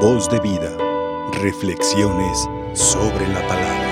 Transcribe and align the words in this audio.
Voz 0.00 0.28
de 0.28 0.38
vida. 0.40 0.76
Reflexiones 1.40 2.46
sobre 2.74 3.26
la 3.28 3.40
palabra. 3.48 3.86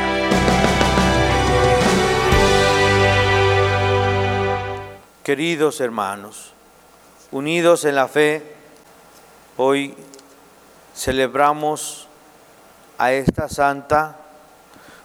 Queridos 5.22 5.80
hermanos, 5.80 6.52
unidos 7.32 7.86
en 7.86 7.94
la 7.94 8.06
fe, 8.06 8.42
hoy 9.56 9.94
celebramos 10.94 12.06
a 12.98 13.12
esta 13.12 13.48
santa 13.48 14.18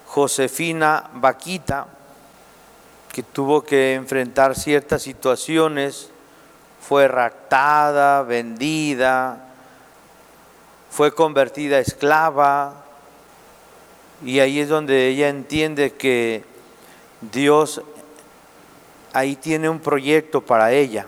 Josefina 0.05 1.09
Vaquita, 1.13 1.87
que 3.13 3.23
tuvo 3.23 3.61
que 3.61 3.93
enfrentar 3.93 4.53
ciertas 4.53 5.01
situaciones, 5.03 6.11
fue 6.81 7.07
raptada, 7.07 8.21
vendida, 8.23 9.48
fue 10.99 11.13
convertida 11.13 11.77
a 11.77 11.79
esclava, 11.79 12.83
y 14.21 14.39
ahí 14.39 14.59
es 14.59 14.67
donde 14.67 15.07
ella 15.07 15.29
entiende 15.29 15.93
que 15.93 16.43
Dios 17.31 17.81
ahí 19.13 19.37
tiene 19.37 19.69
un 19.69 19.79
proyecto 19.79 20.41
para 20.41 20.73
ella. 20.73 21.05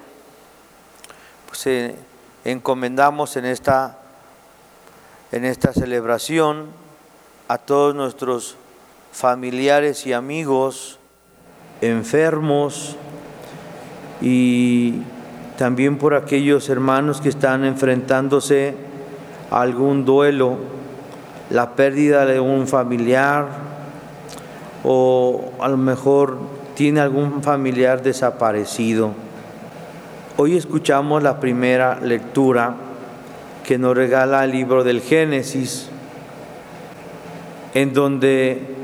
Pues 1.46 1.68
eh, 1.68 1.96
encomendamos 2.46 3.36
en 3.36 3.44
esta, 3.44 4.00
en 5.34 5.44
esta 5.44 5.74
celebración 5.74 6.68
a 7.50 7.58
todos 7.58 7.94
nuestros 7.94 8.56
familiares 9.12 10.08
y 10.08 10.14
amigos 10.14 11.00
enfermos 11.82 12.96
y 14.22 15.02
también 15.58 15.98
por 15.98 16.14
aquellos 16.14 16.70
hermanos 16.70 17.20
que 17.20 17.28
están 17.28 17.66
enfrentándose 17.66 18.90
algún 19.52 20.06
duelo, 20.06 20.58
la 21.50 21.76
pérdida 21.76 22.26
de 22.26 22.40
un 22.40 22.68
familiar 22.68 23.48
o 24.84 25.52
a 25.60 25.68
lo 25.68 25.78
mejor 25.78 26.38
tiene 26.76 27.02
algún 27.02 27.44
familiar 27.44 28.02
desaparecido. 28.02 29.12
Hoy 30.38 30.58
escuchamos 30.58 31.22
la 31.22 31.40
primera 31.40 32.00
lectura 32.00 32.76
que 33.66 33.78
nos 33.78 33.96
regala 33.96 34.44
el 34.44 34.52
libro 34.52 34.84
del 34.84 35.02
Génesis, 35.02 35.90
en 37.74 37.94
donde 37.94 38.76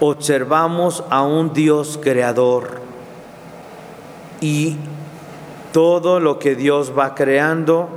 observamos 0.00 1.04
a 1.08 1.22
un 1.22 1.52
Dios 1.52 1.98
creador 2.02 2.80
y 4.40 4.76
todo 5.72 6.20
lo 6.20 6.38
que 6.38 6.56
Dios 6.56 6.92
va 6.98 7.14
creando, 7.14 7.88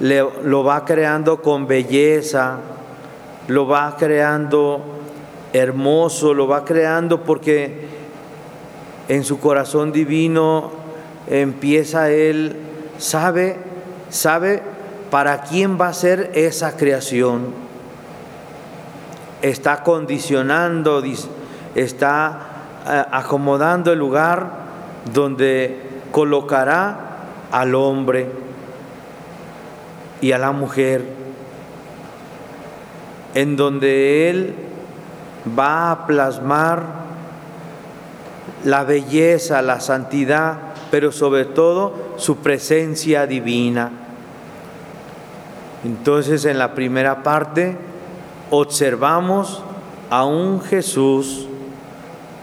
lo 0.00 0.64
va 0.64 0.84
creando 0.84 1.42
con 1.42 1.66
belleza, 1.66 2.58
lo 3.48 3.66
va 3.66 3.96
creando 3.96 4.80
hermoso, 5.52 6.34
lo 6.34 6.46
va 6.46 6.64
creando 6.64 7.22
porque 7.22 7.86
en 9.08 9.24
su 9.24 9.40
corazón 9.40 9.90
divino 9.90 10.70
empieza 11.26 12.10
Él, 12.10 12.56
sabe, 12.98 13.56
sabe 14.10 14.62
para 15.10 15.42
quién 15.42 15.80
va 15.80 15.88
a 15.88 15.94
ser 15.94 16.30
esa 16.34 16.76
creación. 16.76 17.68
Está 19.40 19.82
condicionando, 19.82 21.02
está 21.74 22.40
eh, 22.86 23.04
acomodando 23.10 23.92
el 23.92 23.98
lugar 23.98 24.50
donde 25.12 25.80
colocará 26.10 26.98
al 27.50 27.74
hombre 27.74 28.28
y 30.20 30.32
a 30.32 30.38
la 30.38 30.52
mujer, 30.52 31.04
en 33.34 33.56
donde 33.56 34.30
Él 34.30 34.54
va 35.58 35.90
a 35.92 36.06
plasmar 36.06 36.82
la 38.64 38.84
belleza, 38.84 39.62
la 39.62 39.80
santidad, 39.80 40.58
pero 40.90 41.12
sobre 41.12 41.44
todo 41.44 41.94
su 42.16 42.38
presencia 42.38 43.26
divina. 43.26 43.90
Entonces 45.84 46.44
en 46.44 46.58
la 46.58 46.74
primera 46.74 47.22
parte 47.22 47.76
observamos 48.50 49.62
a 50.10 50.24
un 50.24 50.60
Jesús, 50.60 51.46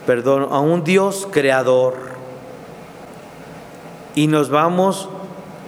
perdón, 0.06 0.48
a 0.50 0.60
un 0.60 0.84
Dios 0.84 1.28
creador. 1.30 1.94
Y 4.14 4.28
nos 4.28 4.48
vamos 4.48 5.10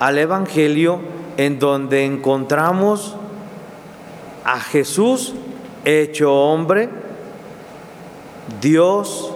al 0.00 0.16
Evangelio 0.16 1.00
en 1.38 1.58
donde 1.58 2.04
encontramos 2.04 3.16
a 4.44 4.60
Jesús 4.60 5.34
hecho 5.84 6.34
hombre, 6.34 6.90
Dios 8.60 9.32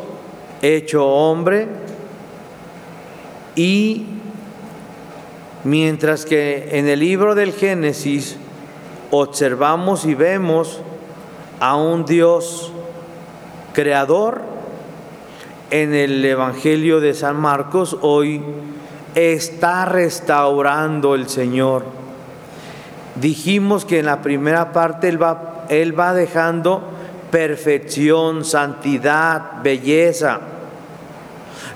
hecho 0.60 1.06
hombre, 1.06 1.68
y 3.54 4.06
mientras 5.64 6.26
que 6.26 6.70
en 6.72 6.88
el 6.88 7.00
libro 7.00 7.34
del 7.34 7.52
Génesis 7.52 8.36
observamos 9.12 10.04
y 10.04 10.14
vemos 10.14 10.80
a 11.60 11.76
un 11.76 12.04
Dios 12.04 12.72
creador. 13.72 14.42
En 15.70 15.94
el 15.94 16.22
Evangelio 16.22 17.00
de 17.00 17.14
San 17.14 17.40
Marcos 17.40 17.96
hoy 18.02 18.42
está 19.14 19.84
restaurando 19.84 21.14
el 21.14 21.28
Señor. 21.28 21.84
Dijimos 23.16 23.84
que 23.84 23.98
en 23.98 24.06
la 24.06 24.22
primera 24.22 24.72
parte 24.72 25.08
Él 25.08 25.22
va, 25.22 25.64
él 25.68 25.98
va 25.98 26.14
dejando 26.14 26.82
perfección, 27.30 28.44
santidad, 28.44 29.62
belleza. 29.62 30.40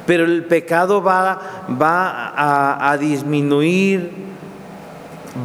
Pero 0.06 0.24
el 0.24 0.44
pecado 0.44 1.02
va, 1.02 1.40
va 1.80 2.28
a, 2.28 2.90
a 2.90 2.98
disminuir, 2.98 4.12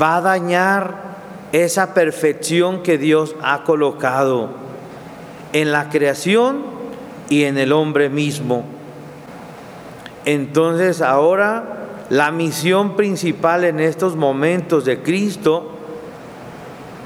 va 0.01 0.17
a 0.17 0.21
dañar 0.21 0.95
esa 1.51 1.93
perfección 1.93 2.83
que 2.83 2.97
Dios 2.97 3.35
ha 3.41 3.63
colocado 3.63 4.49
en 5.53 5.71
la 5.71 5.89
creación 5.89 6.63
y 7.29 7.43
en 7.43 7.57
el 7.57 7.71
hombre 7.71 8.09
mismo. 8.09 8.65
Entonces 10.25 11.01
ahora 11.01 11.80
la 12.11 12.29
misión 12.29 12.97
principal 12.97 13.63
en 13.63 13.79
estos 13.79 14.17
momentos 14.17 14.83
de 14.83 15.01
Cristo, 15.01 15.71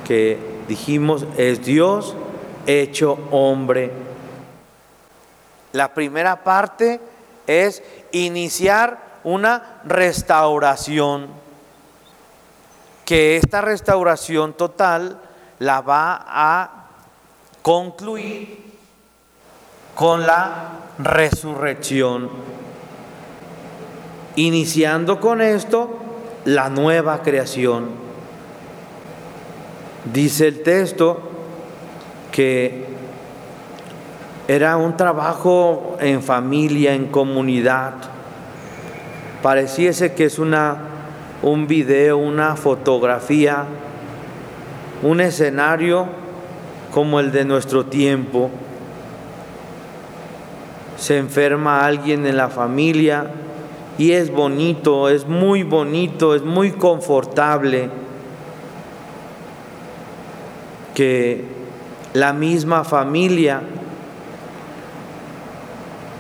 que 0.03 0.63
dijimos 0.67 1.27
es 1.37 1.63
Dios 1.63 2.15
hecho 2.65 3.19
hombre. 3.29 3.91
La 5.73 5.93
primera 5.93 6.43
parte 6.43 6.99
es 7.45 7.83
iniciar 8.13 9.19
una 9.23 9.79
restauración 9.85 11.27
que 13.05 13.37
esta 13.37 13.61
restauración 13.61 14.53
total 14.53 15.21
la 15.59 15.81
va 15.81 16.25
a 16.27 16.87
concluir 17.61 18.73
con 19.93 20.25
la 20.25 20.79
resurrección, 20.97 22.27
iniciando 24.35 25.19
con 25.19 25.41
esto 25.41 25.97
la 26.45 26.69
nueva 26.69 27.21
creación. 27.21 27.89
Dice 30.13 30.47
el 30.47 30.61
texto 30.63 31.19
que 32.31 32.85
era 34.47 34.77
un 34.77 34.95
trabajo 34.97 35.97
en 35.99 36.21
familia, 36.21 36.93
en 36.93 37.07
comunidad. 37.07 37.93
Pareciese 39.41 40.13
que 40.13 40.25
es 40.25 40.37
una 40.37 40.95
un 41.45 41.67
video, 41.67 42.17
una 42.17 42.55
fotografía, 42.55 43.65
un 45.03 45.21
escenario 45.21 46.07
como 46.91 47.19
el 47.19 47.31
de 47.31 47.45
nuestro 47.45 47.85
tiempo. 47.85 48.49
Se 50.97 51.17
enferma 51.17 51.85
alguien 51.85 52.25
en 52.25 52.37
la 52.37 52.49
familia 52.49 53.27
y 53.97 54.11
es 54.11 54.31
bonito, 54.31 55.09
es 55.09 55.27
muy 55.27 55.63
bonito, 55.63 56.35
es 56.35 56.43
muy 56.43 56.71
confortable 56.71 57.89
que 60.93 61.43
la 62.13 62.33
misma 62.33 62.83
familia, 62.83 63.61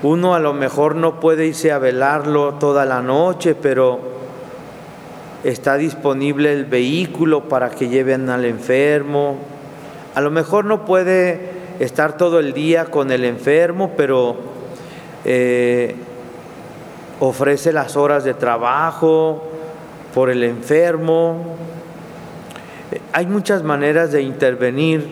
uno 0.03 0.35
a 0.35 0.39
lo 0.39 0.53
mejor 0.53 0.95
no 0.95 1.19
puede 1.19 1.47
irse 1.47 1.71
a 1.71 1.79
velarlo 1.79 2.55
toda 2.55 2.85
la 2.85 3.01
noche, 3.01 3.55
pero 3.55 3.99
está 5.43 5.77
disponible 5.77 6.53
el 6.53 6.65
vehículo 6.65 7.49
para 7.49 7.71
que 7.71 7.87
lleven 7.87 8.29
al 8.29 8.45
enfermo. 8.45 9.37
A 10.13 10.21
lo 10.21 10.31
mejor 10.31 10.65
no 10.65 10.85
puede 10.85 11.49
estar 11.79 12.17
todo 12.17 12.39
el 12.39 12.53
día 12.53 12.85
con 12.85 13.11
el 13.11 13.25
enfermo, 13.25 13.91
pero 13.97 14.35
eh, 15.23 15.95
ofrece 17.19 17.71
las 17.71 17.95
horas 17.95 18.23
de 18.23 18.33
trabajo 18.33 19.43
por 20.13 20.29
el 20.29 20.43
enfermo. 20.43 21.55
Hay 23.13 23.27
muchas 23.27 23.63
maneras 23.63 24.11
de 24.11 24.21
intervenir 24.21 25.07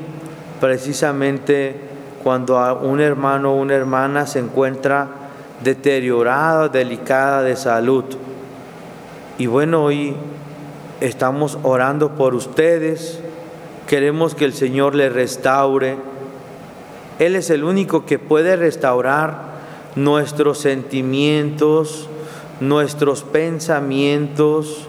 precisamente 0.60 1.76
cuando 2.24 2.80
un 2.82 3.02
hermano 3.02 3.54
o 3.54 3.58
una 3.58 3.76
hermana 3.76 4.26
se 4.26 4.40
encuentra 4.40 5.08
deteriorada, 5.64 6.70
delicada 6.70 7.42
de 7.44 7.56
salud. 7.56 8.06
Y 9.38 9.48
bueno, 9.48 9.84
hoy 9.84 10.16
estamos 11.02 11.58
orando 11.64 12.12
por 12.12 12.36
ustedes, 12.36 13.20
queremos 13.88 14.36
que 14.36 14.46
el 14.46 14.54
Señor 14.54 14.96
les 14.96 15.12
restaure. 15.12 15.98
Él 17.20 17.36
es 17.36 17.50
el 17.50 17.64
único 17.64 18.06
que 18.06 18.20
puede 18.20 18.56
restaurar 18.56 19.53
nuestros 19.96 20.60
sentimientos, 20.60 22.08
nuestros 22.60 23.24
pensamientos, 23.24 24.88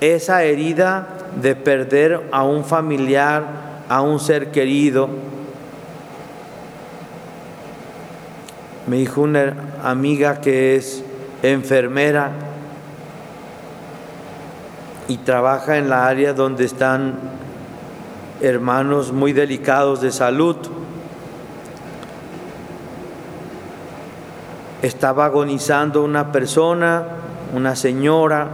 esa 0.00 0.42
herida 0.44 1.08
de 1.40 1.56
perder 1.56 2.28
a 2.32 2.44
un 2.44 2.64
familiar, 2.64 3.44
a 3.88 4.00
un 4.00 4.20
ser 4.20 4.50
querido. 4.50 5.08
Me 8.86 8.96
dijo 8.96 9.22
una 9.22 9.54
amiga 9.82 10.40
que 10.40 10.76
es 10.76 11.02
enfermera 11.42 12.32
y 15.08 15.18
trabaja 15.18 15.76
en 15.76 15.88
la 15.88 16.06
área 16.06 16.32
donde 16.32 16.64
están 16.64 17.14
hermanos 18.40 19.12
muy 19.12 19.32
delicados 19.32 20.00
de 20.00 20.12
salud. 20.12 20.56
Estaba 24.84 25.24
agonizando 25.24 26.04
una 26.04 26.30
persona, 26.30 27.04
una 27.54 27.74
señora. 27.74 28.46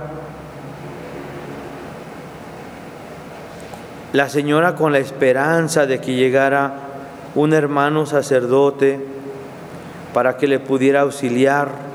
La 4.12 4.28
señora 4.28 4.76
con 4.76 4.92
la 4.92 4.98
esperanza 4.98 5.86
de 5.86 6.00
que 6.00 6.14
llegara 6.14 6.74
un 7.34 7.52
hermano 7.52 8.06
sacerdote 8.06 9.04
para 10.14 10.36
que 10.36 10.46
le 10.46 10.60
pudiera 10.60 11.00
auxiliar 11.00 11.90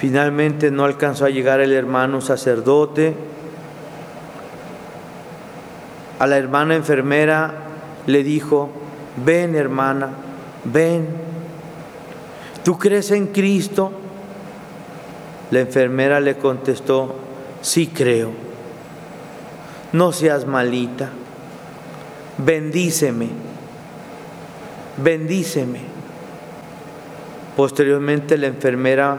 Finalmente 0.00 0.70
no 0.70 0.86
alcanzó 0.86 1.26
a 1.26 1.28
llegar 1.28 1.60
el 1.60 1.74
hermano 1.74 2.22
sacerdote. 2.22 3.14
A 6.18 6.26
la 6.26 6.38
hermana 6.38 6.74
enfermera 6.74 7.52
le 8.06 8.22
dijo, 8.22 8.70
ven 9.22 9.54
hermana, 9.54 10.08
ven. 10.64 11.06
¿Tú 12.64 12.78
crees 12.78 13.10
en 13.10 13.28
Cristo? 13.28 13.92
La 15.50 15.60
enfermera 15.60 16.20
le 16.20 16.36
contestó, 16.36 17.14
sí 17.62 17.88
creo. 17.88 18.30
No 19.92 20.12
seas 20.12 20.46
malita. 20.46 21.10
Bendíceme. 22.38 23.28
Bendíceme. 25.02 25.80
Posteriormente 27.56 28.38
la 28.38 28.46
enfermera 28.46 29.18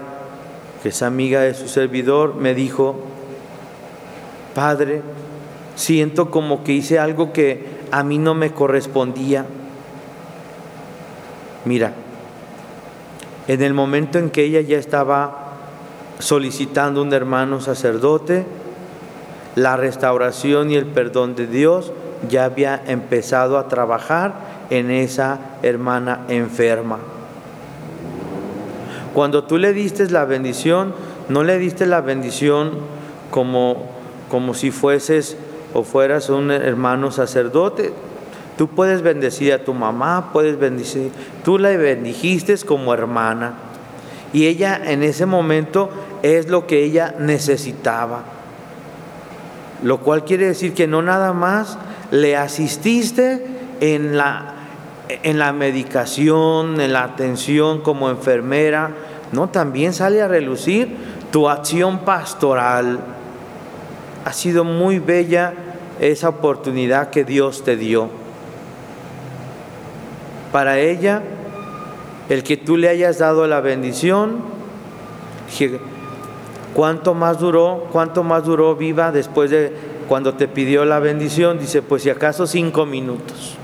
que 0.82 0.90
es 0.90 1.02
amiga 1.04 1.42
de 1.42 1.54
su 1.54 1.68
servidor, 1.68 2.36
me 2.36 2.56
dijo, 2.56 2.96
Padre, 4.56 5.02
siento 5.76 6.32
como 6.32 6.64
que 6.64 6.74
hice 6.74 6.98
algo 6.98 7.32
que 7.32 7.82
a 7.92 8.04
mí 8.04 8.18
no 8.18 8.34
me 8.34 8.52
correspondía. 8.52 9.46
Mira, 11.66 11.94
en 13.48 13.62
el 13.62 13.74
momento 13.74 14.18
en 14.20 14.30
que 14.30 14.44
ella 14.44 14.62
ya 14.62 14.78
estaba 14.78 15.42
solicitando 16.20 17.02
un 17.02 17.14
hermano 17.14 17.62
sacerdote, 17.62 18.46
la 19.56 19.76
restauración 19.78 20.72
y 20.72 20.76
el 20.76 20.86
perdón 20.86 21.36
de 21.36 21.48
Dios 21.48 21.92
ya 22.30 22.46
había 22.46 22.82
empezado 22.86 23.58
a 23.58 23.68
trabajar 23.68 24.34
en 24.70 24.92
esa 24.92 25.40
hermana 25.64 26.22
enferma. 26.30 27.00
Cuando 29.14 29.44
tú 29.44 29.58
le 29.58 29.74
diste 29.74 30.10
la 30.10 30.26
bendición, 30.26 30.94
no 31.28 31.44
le 31.44 31.58
diste 31.58 31.86
la 31.86 32.02
bendición 32.02 32.72
como, 33.30 33.90
como 34.30 34.54
si 34.54 34.72
fueses 34.72 35.38
o 35.74 35.84
fueras 35.84 36.30
un 36.30 36.52
hermano 36.52 37.12
sacerdote. 37.12 37.92
Tú 38.58 38.68
puedes 38.68 39.02
bendecir 39.02 39.54
a 39.54 39.64
tu 39.64 39.74
mamá, 39.74 40.32
puedes 40.34 40.60
bendecir, 40.60 41.12
tú 41.44 41.58
la 41.58 41.70
bendijiste 41.70 42.56
como 42.66 42.94
hermana. 42.94 43.54
Y 44.34 44.48
ella 44.48 44.80
en 44.84 45.04
ese 45.04 45.26
momento 45.26 45.90
es 46.22 46.50
lo 46.50 46.68
que 46.68 46.84
ella 46.84 47.16
necesitaba. 47.20 48.24
Lo 49.84 50.00
cual 50.00 50.26
quiere 50.26 50.46
decir 50.48 50.74
que 50.74 50.88
no 50.88 51.02
nada 51.02 51.34
más 51.34 51.78
le 52.12 52.38
asististe 52.38 53.46
en 53.80 54.18
la 54.18 54.56
en 55.24 55.40
la 55.40 55.54
medicación, 55.54 56.80
en 56.80 56.94
la 56.94 57.04
atención 57.04 57.82
como 57.82 58.10
enfermera, 58.10 58.92
no, 59.32 59.50
también 59.50 59.94
sale 59.94 60.22
a 60.22 60.28
relucir 60.28 60.96
tu 61.32 61.50
acción 61.50 62.00
pastoral. 62.00 63.00
Ha 64.26 64.34
sido 64.34 64.64
muy 64.64 65.00
bella 65.00 65.54
esa 66.00 66.30
oportunidad 66.30 67.10
que 67.10 67.24
Dios 67.24 67.64
te 67.64 67.78
dio. 67.78 68.21
Para 70.52 70.80
ella, 70.80 71.22
el 72.30 72.44
que 72.44 72.58
tú 72.58 72.78
le 72.78 72.90
hayas 72.90 73.20
dado 73.20 73.48
la 73.48 73.62
bendición, 73.62 74.40
¿cuánto 76.74 77.14
más 77.14 77.40
duró? 77.40 77.88
¿Cuánto 77.92 78.24
más 78.24 78.46
duró 78.46 78.76
viva 78.76 79.12
después 79.12 79.50
de 79.50 79.74
cuando 80.08 80.34
te 80.34 80.48
pidió 80.48 80.86
la 80.86 81.00
bendición? 81.00 81.60
Dice, 81.60 81.82
pues 81.82 82.04
si 82.04 82.10
acaso 82.10 82.48
cinco 82.48 82.86
minutos 82.86 83.58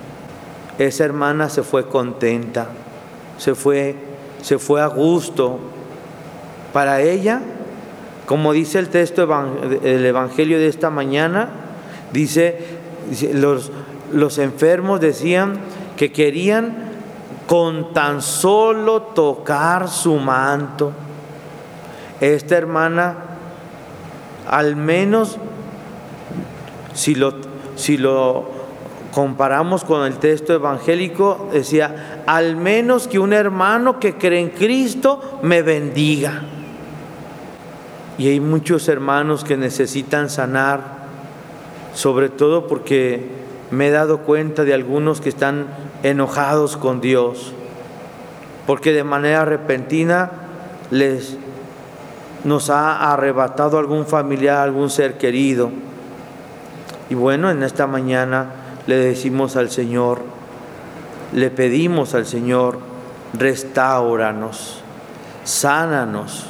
esa 0.80 1.06
hermana 1.06 1.50
se 1.50 1.64
fue 1.64 1.88
contenta, 1.88 2.68
se 3.38 3.56
fue, 3.56 3.96
se 4.42 4.60
fue 4.60 4.82
a 4.82 4.88
gusto. 4.88 5.60
Para 6.72 7.02
ella, 7.02 7.42
como 8.26 8.54
dice 8.54 8.80
el 8.80 8.90
texto 8.90 9.26
del 9.26 10.06
Evangelio 10.06 10.60
de 10.60 10.68
esta 10.68 10.90
mañana, 10.90 11.50
dice, 12.14 12.58
los, 13.34 13.72
los 14.14 14.38
enfermos 14.38 15.00
decían 15.00 15.56
que 15.98 16.12
querían 16.12 16.74
con 17.48 17.94
tan 17.94 18.22
solo 18.22 19.02
tocar 19.02 19.90
su 19.90 20.16
manto. 20.16 20.92
Esta 22.22 22.58
hermana, 22.58 23.16
al 24.50 24.76
menos, 24.76 25.38
si 26.94 27.16
lo, 27.16 27.34
si 27.76 27.98
lo 27.98 28.50
comparamos 29.12 29.84
con 29.84 30.06
el 30.06 30.18
texto 30.20 30.54
evangélico, 30.54 31.50
decía, 31.52 32.24
al 32.28 32.56
menos 32.56 33.08
que 33.08 33.18
un 33.18 33.34
hermano 33.34 34.00
que 34.00 34.16
cree 34.16 34.40
en 34.40 34.50
Cristo 34.50 35.40
me 35.42 35.62
bendiga. 35.62 36.44
Y 38.18 38.30
hay 38.30 38.40
muchos 38.40 38.88
hermanos 38.88 39.44
que 39.44 39.58
necesitan 39.58 40.30
sanar, 40.30 40.98
sobre 41.94 42.30
todo 42.30 42.68
porque 42.68 43.28
me 43.72 43.88
he 43.88 43.92
dado 43.92 44.20
cuenta 44.20 44.64
de 44.64 44.74
algunos 44.74 45.22
que 45.22 45.30
están 45.30 45.68
enojados 46.04 46.78
con 46.78 47.02
Dios, 47.02 47.54
porque 48.66 48.92
de 48.94 49.04
manera 49.04 49.46
repentina 49.46 50.32
les 50.92 51.38
nos 52.44 52.70
ha 52.70 53.12
arrebatado 53.12 53.78
algún 53.78 54.06
familiar, 54.06 54.60
algún 54.60 54.90
ser 54.90 55.18
querido. 55.18 55.72
Y 57.10 57.16
bueno, 57.16 57.50
en 57.50 57.64
esta 57.64 57.88
mañana 57.88 58.52
le 58.86 58.96
decimos 58.96 59.56
al 59.56 59.70
Señor, 59.70 60.22
le 61.34 61.50
pedimos 61.50 62.14
al 62.14 62.26
Señor, 62.26 62.80
restauranos, 63.34 64.82
sánanos. 65.44 66.46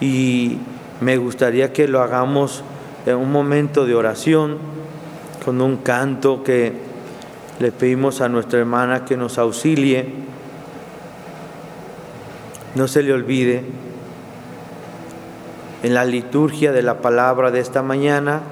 Y 0.00 0.58
me 1.00 1.16
gustaría 1.16 1.72
que 1.72 1.88
lo 1.88 2.02
hagamos 2.02 2.62
en 3.06 3.16
un 3.16 3.32
momento 3.32 3.86
de 3.86 3.94
oración, 3.94 4.58
con 5.44 5.60
un 5.60 5.78
canto 5.78 6.42
que 6.42 6.87
le 7.58 7.72
pedimos 7.72 8.20
a 8.20 8.28
nuestra 8.28 8.60
hermana 8.60 9.04
que 9.04 9.16
nos 9.16 9.38
auxilie. 9.38 10.12
No 12.74 12.86
se 12.86 13.02
le 13.02 13.12
olvide, 13.12 13.64
en 15.82 15.94
la 15.94 16.04
liturgia 16.04 16.72
de 16.72 16.82
la 16.82 16.98
palabra 16.98 17.50
de 17.50 17.60
esta 17.60 17.82
mañana, 17.82 18.42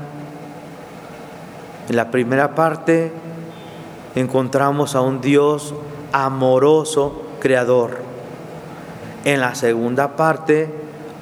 en 1.88 1.96
la 1.96 2.10
primera 2.10 2.54
parte 2.54 3.12
encontramos 4.14 4.94
a 4.96 5.00
un 5.00 5.20
Dios 5.20 5.74
amoroso, 6.12 7.22
creador. 7.40 7.98
En 9.24 9.40
la 9.40 9.54
segunda 9.54 10.16
parte, 10.16 10.72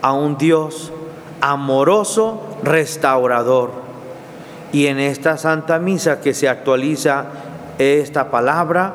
a 0.00 0.12
un 0.12 0.38
Dios 0.38 0.92
amoroso, 1.40 2.42
restaurador. 2.62 3.72
Y 4.72 4.86
en 4.86 4.98
esta 4.98 5.36
Santa 5.38 5.78
Misa 5.78 6.20
que 6.20 6.34
se 6.34 6.48
actualiza 6.48 7.26
esta 7.78 8.30
palabra, 8.30 8.94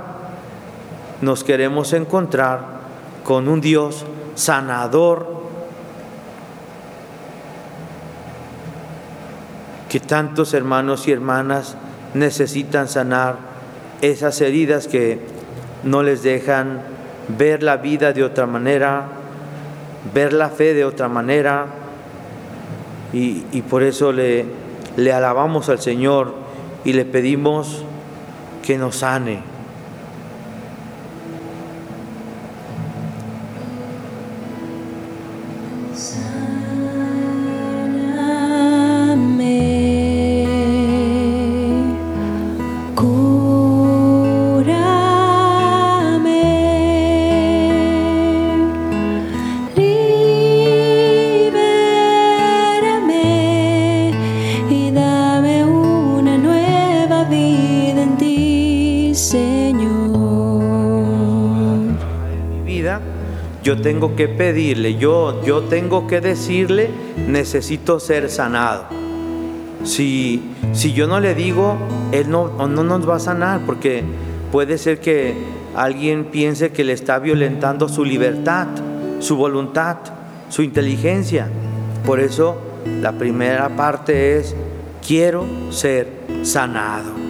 nos 1.21 1.43
queremos 1.43 1.93
encontrar 1.93 2.79
con 3.23 3.47
un 3.47 3.61
Dios 3.61 4.05
sanador, 4.35 5.39
que 9.89 9.99
tantos 9.99 10.53
hermanos 10.53 11.07
y 11.07 11.11
hermanas 11.11 11.75
necesitan 12.13 12.87
sanar 12.87 13.37
esas 14.01 14.39
heridas 14.39 14.87
que 14.87 15.19
no 15.83 16.03
les 16.03 16.23
dejan 16.23 16.81
ver 17.37 17.63
la 17.63 17.77
vida 17.77 18.13
de 18.13 18.23
otra 18.23 18.45
manera, 18.45 19.07
ver 20.13 20.33
la 20.33 20.49
fe 20.49 20.73
de 20.73 20.85
otra 20.85 21.07
manera. 21.07 21.67
Y, 23.11 23.41
por 23.63 23.81
eso 23.81 24.11
le, 24.11 24.45
le 24.95 25.11
alabamos 25.11 25.69
al 25.69 25.79
Señor 25.79 26.33
y 26.85 26.93
le 26.93 27.05
pedimos 27.05 27.83
que 28.69 28.77
nos 28.77 28.97
sane. 28.97 29.48
Yo 63.63 63.81
tengo 63.81 64.15
que 64.15 64.27
pedirle, 64.27 64.95
yo, 64.95 65.43
yo 65.43 65.61
tengo 65.63 66.07
que 66.07 66.21
decirle, 66.21 66.89
necesito 67.27 67.99
ser 67.99 68.29
sanado. 68.29 68.85
Si, 69.83 70.43
si 70.73 70.93
yo 70.93 71.07
no 71.07 71.19
le 71.19 71.35
digo, 71.35 71.77
Él 72.11 72.29
no, 72.29 72.49
no 72.67 72.83
nos 72.83 73.07
va 73.07 73.17
a 73.17 73.19
sanar, 73.19 73.61
porque 73.65 74.03
puede 74.51 74.77
ser 74.77 74.99
que 74.99 75.33
alguien 75.75 76.25
piense 76.25 76.71
que 76.71 76.83
le 76.83 76.93
está 76.93 77.19
violentando 77.19 77.87
su 77.89 78.05
libertad, 78.05 78.67
su 79.19 79.35
voluntad, 79.35 79.97
su 80.49 80.63
inteligencia. 80.63 81.47
Por 82.05 82.19
eso 82.19 82.57
la 83.01 83.11
primera 83.13 83.69
parte 83.69 84.37
es, 84.37 84.55
quiero 85.05 85.45
ser 85.69 86.07
sanado. 86.43 87.29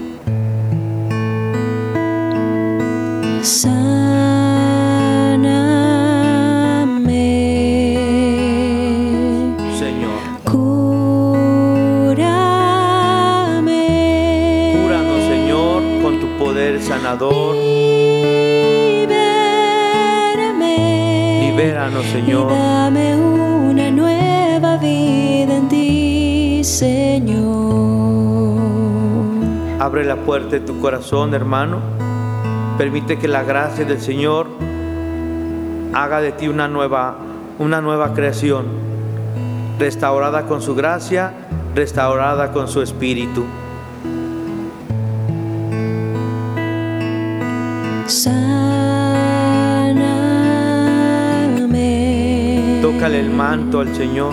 Sanador. 17.09 17.55
libérame, 17.55 19.07
Libéranos, 21.49 22.05
y 22.05 22.09
Señor. 22.09 22.51
dame 22.51 23.15
una 23.15 23.89
nueva 23.89 24.77
vida 24.77 25.55
en 25.57 25.67
ti, 25.69 26.61
Señor. 26.63 27.49
Abre 29.79 30.05
la 30.05 30.17
puerta 30.17 30.49
de 30.51 30.59
tu 30.59 30.79
corazón, 30.79 31.33
hermano. 31.33 31.79
Permite 32.77 33.17
que 33.17 33.27
la 33.27 33.43
gracia 33.43 33.85
del 33.85 33.99
Señor 33.99 34.47
haga 35.93 36.21
de 36.21 36.31
ti 36.31 36.47
una 36.47 36.67
nueva, 36.67 37.17
una 37.57 37.81
nueva 37.81 38.13
creación, 38.13 38.65
restaurada 39.79 40.45
con 40.45 40.61
su 40.61 40.75
gracia, 40.75 41.33
restaurada 41.73 42.51
con 42.51 42.67
su 42.67 42.81
espíritu. 42.83 43.45
Manto 53.49 53.79
al 53.79 53.95
Señor. 53.95 54.31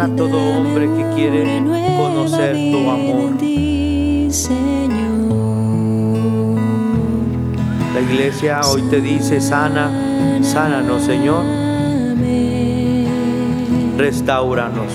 Sana 0.00 0.14
a 0.14 0.16
todo 0.16 0.38
hombre 0.38 0.88
que 0.96 1.04
quiere 1.14 1.62
conocer 1.98 2.54
tu 2.54 2.88
amor. 2.88 3.34
La 7.92 8.00
iglesia 8.00 8.60
hoy 8.62 8.80
te 8.88 9.02
dice, 9.02 9.42
sana, 9.42 9.90
sánanos, 10.42 11.02
Señor. 11.02 11.44
Restauranos. 13.98 14.90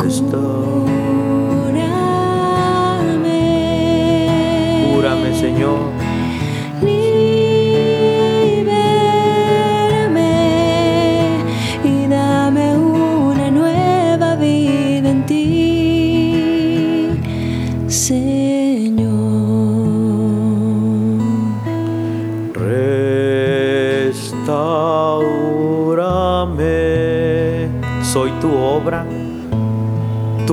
Restauranos. 0.00 0.90
Cúrame, 4.92 5.34
Señor. 5.38 5.78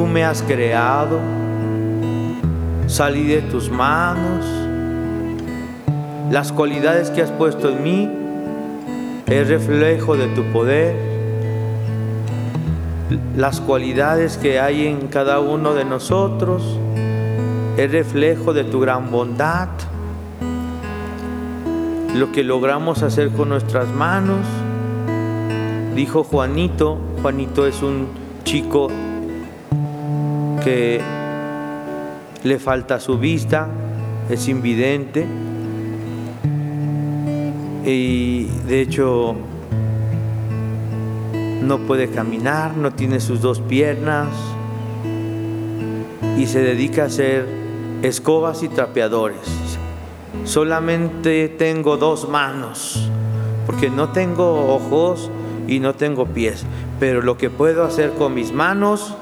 Me 0.10 0.24
has 0.24 0.42
creado. 0.42 1.20
Salí 2.88 3.28
de 3.28 3.42
tus 3.44 3.70
manos. 3.70 4.46
Las 6.32 6.52
cualidades 6.52 7.12
que 7.12 7.22
has 7.22 7.32
puesto 7.32 7.70
en 7.70 7.84
mí 7.84 8.10
es 9.28 9.48
reflejo 9.48 10.18
de 10.18 10.28
tu 10.30 10.44
poder. 10.52 10.96
Las 13.36 13.62
cualidades 13.62 14.38
que 14.38 14.60
hay 14.60 14.88
en 14.88 15.08
cada 15.08 15.40
uno 15.40 15.74
de 15.74 15.86
nosotros 15.86 16.78
es 17.78 17.92
reflejo 17.92 18.54
de 18.54 18.64
tu 18.64 18.80
gran 18.80 19.12
bondad. 19.12 19.70
Lo 22.16 22.32
que 22.32 22.44
logramos 22.44 23.04
hacer 23.04 23.30
con 23.30 23.50
nuestras 23.50 23.88
manos, 23.90 24.46
dijo 25.96 26.24
Juanito, 26.24 26.98
Juanito 27.22 27.68
es 27.68 27.82
un 27.84 28.08
chico 28.44 28.90
que 30.64 31.02
le 32.44 32.60
falta 32.60 33.00
su 33.00 33.18
vista, 33.18 33.68
es 34.30 34.48
invidente 34.48 35.26
y 37.86 38.46
de 38.68 38.82
hecho 38.82 39.36
no 41.62 41.80
puede 41.80 42.10
caminar, 42.10 42.76
no 42.78 42.92
tiene 42.92 43.20
sus 43.20 43.42
dos 43.42 43.60
piernas 43.62 44.28
y 46.38 46.46
se 46.46 46.62
dedica 46.62 47.04
a 47.04 47.06
hacer 47.06 47.48
escobas 48.02 48.64
y 48.64 48.70
trapeadores. 48.70 49.42
Solamente 50.46 51.50
tengo 51.50 51.98
dos 51.98 52.30
manos, 52.30 53.10
porque 53.66 53.90
no 53.90 54.10
tengo 54.10 54.74
ojos 54.74 55.30
y 55.68 55.80
no 55.80 55.96
tengo 55.96 56.26
pies, 56.26 56.66
pero 57.00 57.22
lo 57.22 57.38
que 57.38 57.50
puedo 57.50 57.84
hacer 57.84 58.12
con 58.12 58.34
mis 58.34 58.54
manos, 58.54 59.16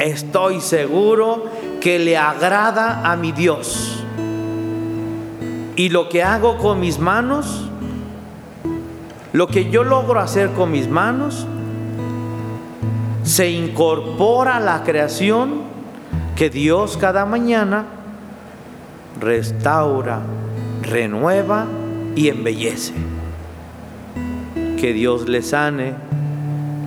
estoy 0.00 0.60
seguro 0.60 1.44
que 1.80 1.98
le 1.98 2.16
agrada 2.16 3.10
a 3.10 3.16
mi 3.16 3.32
Dios. 3.32 4.02
Y 5.76 5.88
lo 5.90 6.08
que 6.08 6.22
hago 6.22 6.58
con 6.58 6.80
mis 6.80 6.98
manos, 6.98 7.68
lo 9.32 9.46
que 9.46 9.70
yo 9.70 9.84
logro 9.84 10.20
hacer 10.20 10.50
con 10.50 10.70
mis 10.70 10.88
manos, 10.88 11.46
se 13.22 13.50
incorpora 13.50 14.56
a 14.56 14.60
la 14.60 14.82
creación 14.82 15.62
que 16.36 16.50
Dios 16.50 16.96
cada 16.96 17.26
mañana 17.26 17.84
restaura, 19.20 20.20
renueva 20.82 21.66
y 22.16 22.28
embellece. 22.28 22.94
Que 24.78 24.92
Dios 24.94 25.28
le 25.28 25.42
sane, 25.42 25.94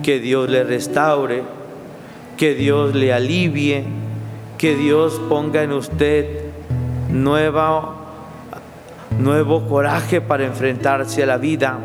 que 0.02 0.18
Dios 0.18 0.50
le 0.50 0.64
restaure, 0.64 1.44
que 2.36 2.54
Dios 2.54 2.94
le 2.94 3.12
alivie, 3.12 3.84
que 4.58 4.76
Dios 4.76 5.20
ponga 5.28 5.62
en 5.62 5.72
usted 5.72 6.44
nueva, 7.10 7.94
nuevo 9.18 9.66
coraje 9.68 10.20
para 10.20 10.44
enfrentarse 10.44 11.22
a 11.22 11.26
la 11.26 11.36
vida 11.36 11.78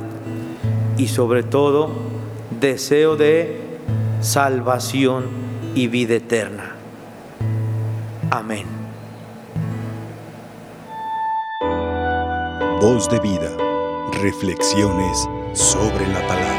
y 0.97 1.07
sobre 1.07 1.43
todo 1.43 1.91
deseo 2.59 3.15
de 3.15 3.61
salvación 4.21 5.25
y 5.75 5.87
vida 5.87 6.15
eterna. 6.15 6.75
Amén. 8.31 8.65
Voz 12.81 13.09
de 13.09 13.19
vida. 13.19 13.49
Reflexiones 14.21 15.27
sobre 15.53 16.07
la 16.07 16.25
palabra. 16.27 16.58